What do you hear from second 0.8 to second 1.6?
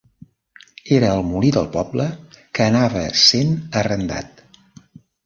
Era el molí